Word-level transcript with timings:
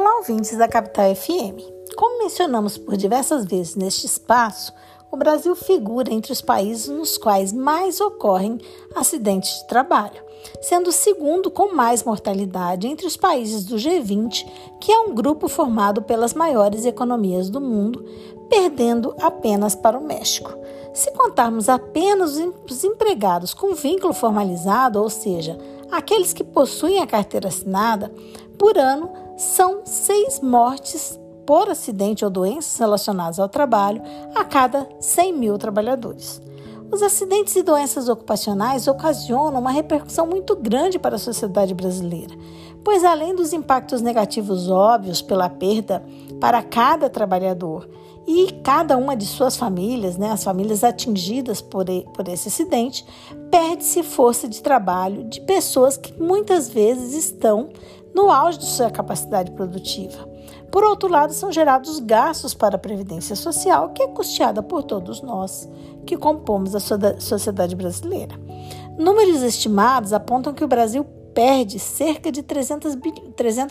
Olá, 0.00 0.16
ouvintes 0.16 0.56
da 0.56 0.66
Capital 0.66 1.14
FM. 1.14 1.60
Como 1.94 2.22
mencionamos 2.22 2.78
por 2.78 2.96
diversas 2.96 3.44
vezes 3.44 3.76
neste 3.76 4.06
espaço, 4.06 4.72
o 5.12 5.16
Brasil 5.18 5.54
figura 5.54 6.10
entre 6.10 6.32
os 6.32 6.40
países 6.40 6.88
nos 6.88 7.18
quais 7.18 7.52
mais 7.52 8.00
ocorrem 8.00 8.58
acidentes 8.96 9.58
de 9.58 9.66
trabalho, 9.66 10.22
sendo 10.62 10.88
o 10.88 10.92
segundo 10.92 11.50
com 11.50 11.74
mais 11.74 12.02
mortalidade 12.02 12.86
entre 12.86 13.06
os 13.06 13.14
países 13.14 13.66
do 13.66 13.76
G20, 13.76 14.46
que 14.80 14.90
é 14.90 15.00
um 15.00 15.14
grupo 15.14 15.48
formado 15.48 16.00
pelas 16.00 16.32
maiores 16.32 16.86
economias 16.86 17.50
do 17.50 17.60
mundo, 17.60 18.02
perdendo 18.48 19.14
apenas 19.20 19.74
para 19.74 19.98
o 19.98 20.02
México. 20.02 20.50
Se 20.94 21.12
contarmos 21.12 21.68
apenas 21.68 22.40
os 22.66 22.84
empregados 22.84 23.52
com 23.52 23.74
vínculo 23.74 24.14
formalizado, 24.14 24.98
ou 24.98 25.10
seja, 25.10 25.58
aqueles 25.92 26.32
que 26.32 26.42
possuem 26.42 27.00
a 27.00 27.06
carteira 27.06 27.48
assinada, 27.48 28.10
por 28.56 28.78
ano 28.78 29.19
são 29.40 29.80
seis 29.86 30.38
mortes 30.40 31.18
por 31.46 31.70
acidente 31.70 32.24
ou 32.24 32.30
doenças 32.30 32.78
relacionadas 32.78 33.40
ao 33.40 33.48
trabalho 33.48 34.02
a 34.34 34.44
cada 34.44 34.86
100 35.00 35.32
mil 35.32 35.56
trabalhadores. 35.56 36.42
Os 36.92 37.02
acidentes 37.02 37.56
e 37.56 37.62
doenças 37.62 38.08
ocupacionais 38.08 38.86
ocasionam 38.86 39.58
uma 39.58 39.70
repercussão 39.70 40.26
muito 40.26 40.54
grande 40.54 40.98
para 40.98 41.16
a 41.16 41.18
sociedade 41.18 41.72
brasileira, 41.72 42.36
pois 42.84 43.02
além 43.02 43.34
dos 43.34 43.54
impactos 43.54 44.02
negativos 44.02 44.68
óbvios 44.68 45.22
pela 45.22 45.48
perda 45.48 46.04
para 46.38 46.62
cada 46.62 47.08
trabalhador 47.08 47.88
e 48.26 48.52
cada 48.62 48.96
uma 48.96 49.16
de 49.16 49.24
suas 49.24 49.56
famílias, 49.56 50.16
né, 50.18 50.30
as 50.30 50.44
famílias 50.44 50.84
atingidas 50.84 51.62
por, 51.62 51.86
por 52.14 52.28
esse 52.28 52.48
acidente, 52.48 53.04
perde-se 53.50 54.02
força 54.02 54.46
de 54.46 54.62
trabalho 54.62 55.24
de 55.24 55.40
pessoas 55.40 55.96
que 55.96 56.12
muitas 56.20 56.68
vezes 56.68 57.14
estão 57.14 57.70
no 58.14 58.30
auge 58.30 58.58
de 58.58 58.66
sua 58.66 58.90
capacidade 58.90 59.50
produtiva. 59.52 60.28
Por 60.70 60.84
outro 60.84 61.08
lado, 61.08 61.32
são 61.32 61.50
gerados 61.50 61.98
gastos 61.98 62.54
para 62.54 62.76
a 62.76 62.78
Previdência 62.78 63.34
Social, 63.34 63.90
que 63.90 64.02
é 64.02 64.08
custeada 64.08 64.62
por 64.62 64.82
todos 64.82 65.20
nós 65.20 65.68
que 66.06 66.16
compomos 66.16 66.74
a 66.74 66.80
sociedade 67.20 67.74
brasileira. 67.74 68.38
Números 68.98 69.42
estimados 69.42 70.12
apontam 70.12 70.54
que 70.54 70.64
o 70.64 70.68
Brasil 70.68 71.04
perde 71.34 71.78
cerca 71.78 72.30
de 72.30 72.42
300 72.42 72.94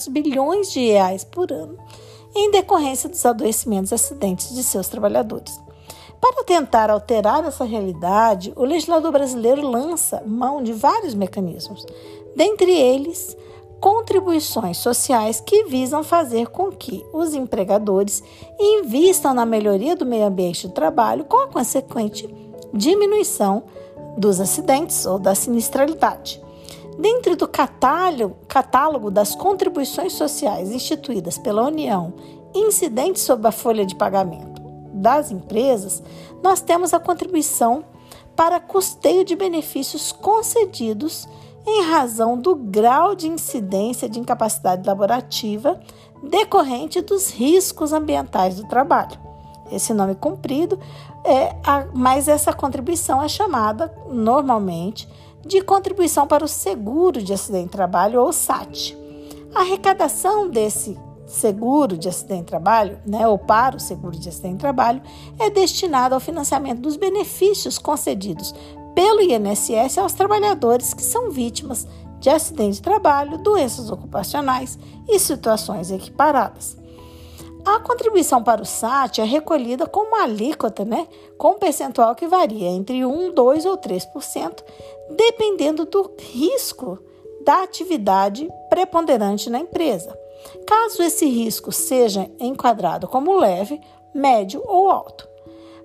bilhões 0.09 0.71
de 0.71 0.79
reais 0.79 1.23
por 1.23 1.51
ano 1.51 1.77
em 2.35 2.51
decorrência 2.51 3.09
dos 3.09 3.25
adoecimentos 3.25 3.91
e 3.91 3.95
acidentes 3.95 4.53
de 4.53 4.63
seus 4.63 4.87
trabalhadores. 4.87 5.59
Para 6.21 6.43
tentar 6.43 6.89
alterar 6.89 7.45
essa 7.45 7.63
realidade, 7.63 8.53
o 8.55 8.65
legislador 8.65 9.11
brasileiro 9.11 9.67
lança 9.67 10.21
mão 10.25 10.61
de 10.61 10.73
vários 10.73 11.15
mecanismos, 11.15 11.85
dentre 12.35 12.71
eles 12.71 13.37
contribuições 13.79 14.77
sociais 14.77 15.41
que 15.41 15.65
visam 15.65 16.03
fazer 16.03 16.47
com 16.47 16.71
que 16.71 17.05
os 17.13 17.33
empregadores 17.33 18.23
invistam 18.59 19.33
na 19.33 19.45
melhoria 19.45 19.95
do 19.95 20.05
meio 20.05 20.25
ambiente 20.25 20.67
do 20.67 20.73
trabalho, 20.73 21.25
com 21.25 21.37
a 21.37 21.47
consequente 21.47 22.27
diminuição 22.73 23.63
dos 24.17 24.39
acidentes 24.39 25.05
ou 25.05 25.17
da 25.17 25.33
sinistralidade. 25.33 26.41
Dentro 26.97 27.35
do 27.35 27.47
catálogo, 27.47 28.35
catálogo 28.47 29.09
das 29.09 29.33
contribuições 29.33 30.13
sociais 30.13 30.71
instituídas 30.71 31.37
pela 31.37 31.65
União 31.65 32.13
incidentes 32.53 33.23
sobre 33.23 33.47
a 33.47 33.51
folha 33.51 33.85
de 33.85 33.95
pagamento 33.95 34.61
das 34.91 35.31
empresas, 35.31 36.03
nós 36.43 36.61
temos 36.61 36.93
a 36.93 36.99
contribuição 36.99 37.85
para 38.35 38.59
custeio 38.59 39.23
de 39.23 39.35
benefícios 39.35 40.11
concedidos 40.11 41.27
em 41.65 41.83
razão 41.83 42.37
do 42.37 42.55
grau 42.55 43.15
de 43.15 43.27
incidência 43.27 44.09
de 44.09 44.19
incapacidade 44.19 44.87
laborativa 44.87 45.79
decorrente 46.23 47.01
dos 47.01 47.29
riscos 47.29 47.93
ambientais 47.93 48.55
do 48.55 48.67
trabalho. 48.67 49.17
Esse 49.71 49.93
nome 49.93 50.15
comprido 50.15 50.79
é 51.23 51.55
a, 51.63 51.85
mas 51.93 52.27
essa 52.27 52.51
contribuição 52.51 53.21
é 53.21 53.27
chamada 53.27 53.93
normalmente 54.09 55.07
de 55.45 55.61
contribuição 55.61 56.27
para 56.27 56.43
o 56.43 56.47
seguro 56.47 57.21
de 57.21 57.33
acidente 57.33 57.65
de 57.65 57.71
trabalho 57.71 58.21
ou 58.21 58.33
SAT. 58.33 58.97
A 59.53 59.61
arrecadação 59.61 60.49
desse 60.49 60.97
seguro 61.25 61.95
de 61.95 62.09
acidente 62.09 62.41
de 62.41 62.47
trabalho, 62.47 62.97
né, 63.05 63.27
ou 63.27 63.37
para 63.37 63.77
o 63.77 63.79
seguro 63.79 64.17
de 64.17 64.27
acidente 64.27 64.55
de 64.55 64.59
trabalho, 64.59 65.01
é 65.37 65.49
destinada 65.49 66.15
ao 66.15 66.19
financiamento 66.19 66.81
dos 66.81 66.97
benefícios 66.97 67.77
concedidos 67.77 68.53
pelo 68.95 69.21
INSS 69.21 69.97
aos 69.97 70.13
trabalhadores 70.13 70.93
que 70.93 71.03
são 71.03 71.29
vítimas 71.29 71.87
de 72.19 72.29
acidente 72.29 72.75
de 72.75 72.81
trabalho, 72.81 73.37
doenças 73.37 73.89
ocupacionais 73.89 74.77
e 75.07 75.17
situações 75.19 75.91
equiparadas. 75.91 76.77
A 77.65 77.79
contribuição 77.79 78.41
para 78.41 78.61
o 78.61 78.65
SAT 78.65 79.19
é 79.19 79.23
recolhida 79.23 79.85
com 79.85 80.07
uma 80.07 80.23
alíquota, 80.23 80.83
né, 80.83 81.07
com 81.37 81.51
um 81.51 81.59
percentual 81.59 82.15
que 82.15 82.27
varia 82.27 82.67
entre 82.67 83.05
1, 83.05 83.33
2 83.33 83.65
ou 83.65 83.77
3%, 83.77 84.63
dependendo 85.15 85.85
do 85.85 86.11
risco 86.17 86.97
da 87.45 87.63
atividade 87.63 88.49
preponderante 88.69 89.49
na 89.49 89.59
empresa. 89.59 90.17
Caso 90.65 91.03
esse 91.03 91.25
risco 91.25 91.71
seja 91.71 92.29
enquadrado 92.39 93.07
como 93.07 93.37
leve, 93.37 93.79
médio 94.13 94.63
ou 94.65 94.89
alto. 94.89 95.28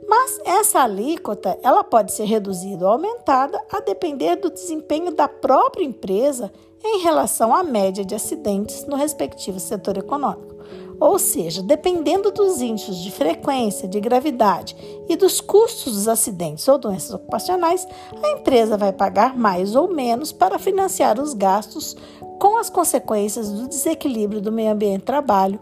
Mas 0.08 0.40
essa 0.44 0.80
alíquota 0.80 1.58
ela 1.62 1.82
pode 1.82 2.12
ser 2.12 2.24
reduzida 2.24 2.84
ou 2.84 2.92
aumentada 2.92 3.60
a 3.70 3.80
depender 3.80 4.36
do 4.36 4.50
desempenho 4.50 5.14
da 5.14 5.28
própria 5.28 5.84
empresa 5.84 6.52
em 6.84 6.98
relação 6.98 7.54
à 7.54 7.62
média 7.62 8.04
de 8.04 8.14
acidentes 8.14 8.86
no 8.86 8.96
respectivo 8.96 9.58
setor 9.58 9.96
econômico. 9.96 10.54
Ou 11.00 11.18
seja, 11.18 11.62
dependendo 11.62 12.30
dos 12.30 12.60
índices 12.60 12.98
de 12.98 13.10
frequência, 13.10 13.88
de 13.88 14.00
gravidade 14.00 14.76
e 15.08 15.16
dos 15.16 15.40
custos 15.40 15.92
dos 15.92 16.08
acidentes 16.08 16.66
ou 16.68 16.78
doenças 16.78 17.12
ocupacionais, 17.12 17.86
a 18.22 18.30
empresa 18.30 18.76
vai 18.76 18.92
pagar 18.92 19.36
mais 19.36 19.74
ou 19.74 19.88
menos 19.88 20.32
para 20.32 20.58
financiar 20.58 21.20
os 21.20 21.34
gastos 21.34 21.96
com 22.38 22.56
as 22.58 22.70
consequências 22.70 23.50
do 23.50 23.68
desequilíbrio 23.68 24.40
do 24.40 24.52
meio 24.52 24.72
ambiente 24.72 25.02
trabalho 25.02 25.58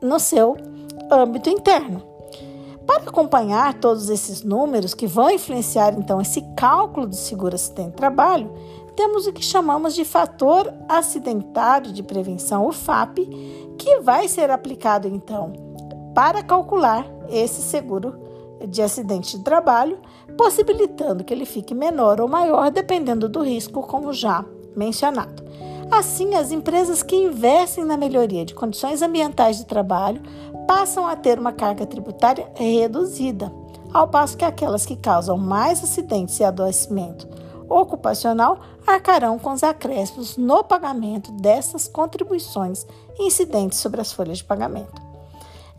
no 0.00 0.18
seu 0.18 0.56
âmbito 1.10 1.48
interno. 1.48 2.13
Para 2.86 3.04
acompanhar 3.08 3.74
todos 3.74 4.08
esses 4.08 4.42
números 4.42 4.94
que 4.94 5.06
vão 5.06 5.30
influenciar 5.30 5.94
então 5.94 6.20
esse 6.20 6.42
cálculo 6.56 7.06
do 7.06 7.16
seguro 7.16 7.54
acidente 7.54 7.90
de 7.90 7.96
trabalho, 7.96 8.50
temos 8.94 9.26
o 9.26 9.32
que 9.32 9.42
chamamos 9.42 9.94
de 9.94 10.04
fator 10.04 10.72
acidentário 10.88 11.92
de 11.92 12.02
prevenção, 12.02 12.66
o 12.66 12.72
FAP, 12.72 13.18
que 13.78 14.00
vai 14.00 14.28
ser 14.28 14.50
aplicado 14.50 15.08
então 15.08 15.52
para 16.14 16.42
calcular 16.42 17.06
esse 17.28 17.60
seguro 17.60 18.14
de 18.68 18.80
acidente 18.80 19.36
de 19.36 19.44
trabalho, 19.44 19.98
possibilitando 20.38 21.24
que 21.24 21.34
ele 21.34 21.44
fique 21.44 21.74
menor 21.74 22.20
ou 22.20 22.28
maior 22.28 22.70
dependendo 22.70 23.28
do 23.28 23.42
risco, 23.42 23.82
como 23.82 24.12
já 24.12 24.44
mencionado. 24.76 25.42
Assim, 25.96 26.34
as 26.34 26.50
empresas 26.50 27.04
que 27.04 27.14
investem 27.14 27.84
na 27.84 27.96
melhoria 27.96 28.44
de 28.44 28.52
condições 28.52 29.00
ambientais 29.00 29.58
de 29.58 29.64
trabalho 29.64 30.20
passam 30.66 31.06
a 31.06 31.14
ter 31.14 31.38
uma 31.38 31.52
carga 31.52 31.86
tributária 31.86 32.50
reduzida, 32.56 33.52
ao 33.92 34.08
passo 34.08 34.36
que 34.36 34.44
aquelas 34.44 34.84
que 34.84 34.96
causam 34.96 35.38
mais 35.38 35.84
acidentes 35.84 36.40
e 36.40 36.44
adoecimento 36.44 37.28
ocupacional 37.68 38.58
arcarão 38.84 39.38
com 39.38 39.52
os 39.52 39.62
acréscimos 39.62 40.36
no 40.36 40.64
pagamento 40.64 41.30
dessas 41.30 41.86
contribuições 41.86 42.84
incidentes 43.16 43.78
sobre 43.78 44.00
as 44.00 44.12
folhas 44.12 44.38
de 44.38 44.44
pagamento. 44.44 45.00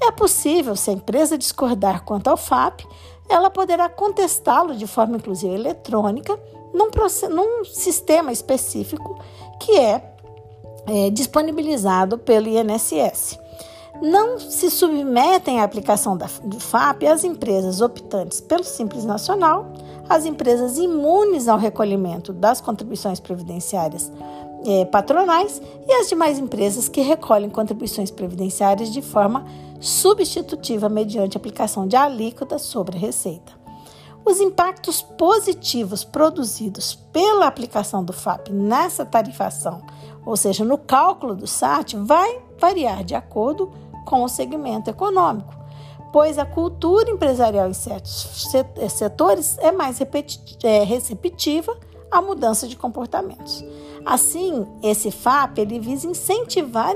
É 0.01 0.11
possível, 0.11 0.77
se 0.77 0.91
a 0.91 0.93
empresa 0.93 1.37
discordar 1.37 2.05
quanto 2.05 2.29
ao 2.29 2.37
FAP, 2.37 2.85
ela 3.27 3.49
poderá 3.49 3.89
contestá-lo 3.89 4.75
de 4.75 4.87
forma 4.87 5.17
inclusive 5.17 5.53
eletrônica 5.53 6.39
num, 6.73 6.89
num 7.29 7.65
sistema 7.65 8.31
específico 8.31 9.17
que 9.59 9.77
é, 9.77 10.15
é 10.87 11.09
disponibilizado 11.09 12.17
pelo 12.17 12.47
INSS 12.47 13.39
não 14.01 14.39
se 14.39 14.69
submetem 14.69 15.59
à 15.59 15.63
aplicação 15.63 16.17
da, 16.17 16.27
FAP 16.27 17.03
as 17.03 17.23
empresas 17.23 17.81
optantes 17.81 18.41
pelo 18.41 18.63
Simples 18.63 19.05
Nacional, 19.05 19.65
as 20.09 20.25
empresas 20.25 20.77
imunes 20.77 21.47
ao 21.47 21.57
recolhimento 21.57 22.33
das 22.33 22.61
contribuições 22.61 23.19
previdenciárias 23.19 24.11
eh, 24.65 24.85
patronais 24.85 25.61
e 25.87 25.91
as 25.93 26.09
demais 26.09 26.37
empresas 26.37 26.89
que 26.89 27.01
recolhem 27.01 27.49
contribuições 27.49 28.11
previdenciárias 28.11 28.91
de 28.91 29.01
forma 29.01 29.45
substitutiva 29.79 30.89
mediante 30.89 31.37
aplicação 31.37 31.87
de 31.87 31.95
alíquota 31.95 32.59
sobre 32.59 32.97
a 32.97 32.99
receita. 32.99 33.64
Os 34.25 34.41
impactos 34.41 35.03
positivos 35.03 36.03
produzidos 36.03 36.95
pela 37.13 37.45
aplicação 37.45 38.03
do 38.03 38.11
FAP 38.11 38.49
nessa 38.49 39.05
tarifação, 39.05 39.83
ou 40.25 40.35
seja, 40.35 40.65
no 40.65 40.79
cálculo 40.79 41.35
do 41.35 41.45
SAT, 41.45 41.93
vai 41.93 42.41
variar 42.59 43.03
de 43.03 43.13
acordo 43.13 43.71
com 44.03 44.23
o 44.23 44.27
segmento 44.27 44.89
econômico, 44.89 45.53
pois 46.11 46.39
a 46.39 46.45
cultura 46.45 47.11
empresarial 47.11 47.69
em 47.69 47.73
certos 47.73 48.49
setores 48.89 49.59
é 49.59 49.71
mais 49.71 49.99
é, 50.63 50.83
receptiva 50.83 51.77
a 52.09 52.19
mudança 52.19 52.67
de 52.67 52.75
comportamentos. 52.75 53.63
Assim, 54.05 54.65
esse 54.81 55.11
FAP 55.11 55.59
ele 55.59 55.79
visa 55.79 56.07
incentivar 56.07 56.95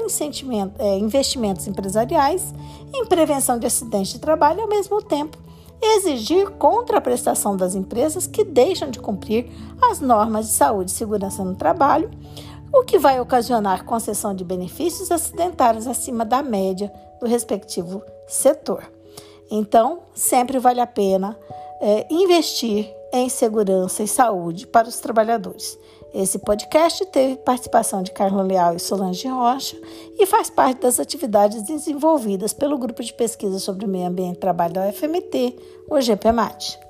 é, 0.79 0.97
investimentos 0.97 1.67
empresariais 1.67 2.53
em 2.93 3.05
prevenção 3.05 3.59
de 3.59 3.67
acidentes 3.67 4.13
de 4.13 4.19
trabalho 4.19 4.59
e, 4.59 4.61
ao 4.61 4.69
mesmo 4.69 5.01
tempo, 5.01 5.37
exigir 5.81 6.49
contraprestação 6.51 7.55
das 7.55 7.75
empresas 7.75 8.27
que 8.27 8.43
deixam 8.43 8.89
de 8.89 8.99
cumprir 8.99 9.49
as 9.81 9.99
normas 9.99 10.47
de 10.47 10.53
saúde 10.53 10.91
e 10.91 10.93
segurança 10.93 11.43
no 11.43 11.55
trabalho, 11.55 12.09
o 12.73 12.83
que 12.83 12.99
vai 12.99 13.19
ocasionar 13.19 13.85
concessão 13.85 14.33
de 14.33 14.43
benefícios 14.43 15.11
acidentários 15.11 15.87
acima 15.87 16.23
da 16.23 16.43
média 16.43 16.91
do 17.19 17.27
respectivo 17.27 18.03
setor. 18.27 18.83
Então, 19.49 20.01
sempre 20.13 20.59
vale 20.59 20.79
a 20.79 20.87
pena 20.87 21.37
é, 21.81 22.05
investir 22.09 22.93
em 23.11 23.27
segurança 23.27 24.03
e 24.03 24.07
saúde 24.07 24.67
para 24.67 24.87
os 24.87 24.99
trabalhadores. 24.99 25.77
Esse 26.13 26.39
podcast 26.39 27.05
teve 27.07 27.37
participação 27.37 28.01
de 28.01 28.11
Carlos 28.11 28.45
Leal 28.47 28.75
e 28.75 28.79
Solange 28.79 29.27
Rocha 29.27 29.77
e 30.17 30.25
faz 30.25 30.49
parte 30.49 30.81
das 30.81 30.99
atividades 30.99 31.61
desenvolvidas 31.63 32.51
pelo 32.51 32.77
Grupo 32.77 33.03
de 33.03 33.13
Pesquisa 33.13 33.59
sobre 33.59 33.85
o 33.85 33.89
Meio 33.89 34.07
Ambiente 34.07 34.37
e 34.37 34.39
Trabalho 34.39 34.73
da 34.73 34.87
UFMT, 34.87 35.55
o 35.89 36.01
GPMAT. 36.01 36.88